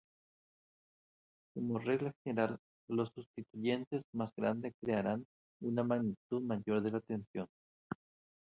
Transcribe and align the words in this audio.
Como 1.53 1.77
regla 1.77 2.11
general, 2.23 2.57
los 2.89 3.11
sustituyentes 3.13 4.01
más 4.15 4.31
grandes 4.35 4.73
crearán 4.81 5.27
una 5.61 5.83
magnitud 5.83 6.41
mayor 6.41 6.81
de 6.81 6.89
la 6.89 7.01
tensión. 7.01 7.47